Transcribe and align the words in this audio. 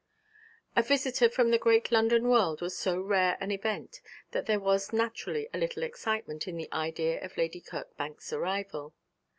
A 0.75 0.81
visitor 0.81 1.29
from 1.29 1.51
the 1.51 1.59
great 1.59 1.91
London 1.91 2.27
world 2.27 2.59
was 2.59 2.75
so 2.75 2.99
rare 2.99 3.37
an 3.39 3.51
event 3.51 4.01
that 4.31 4.47
there 4.47 4.59
was 4.59 4.91
naturally 4.91 5.47
a 5.53 5.59
little 5.59 5.83
excitement 5.83 6.47
in 6.47 6.57
the 6.57 6.73
idea 6.73 7.23
of 7.23 7.37
Lady 7.37 7.61
Kirkbank's 7.61 8.33
arrival. 8.33 8.95